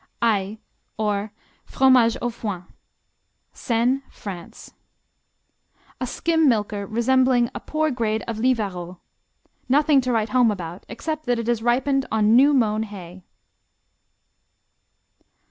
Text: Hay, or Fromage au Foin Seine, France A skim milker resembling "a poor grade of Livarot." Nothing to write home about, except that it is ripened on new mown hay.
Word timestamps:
Hay, 0.19 0.59
or 0.97 1.31
Fromage 1.63 2.17
au 2.23 2.31
Foin 2.31 2.65
Seine, 3.53 4.01
France 4.09 4.73
A 5.99 6.07
skim 6.07 6.49
milker 6.49 6.87
resembling 6.87 7.51
"a 7.53 7.59
poor 7.59 7.91
grade 7.91 8.23
of 8.27 8.39
Livarot." 8.39 8.97
Nothing 9.69 10.01
to 10.01 10.11
write 10.11 10.29
home 10.29 10.49
about, 10.49 10.87
except 10.89 11.27
that 11.27 11.37
it 11.37 11.47
is 11.47 11.61
ripened 11.61 12.07
on 12.11 12.35
new 12.35 12.51
mown 12.51 12.81
hay. 12.81 13.21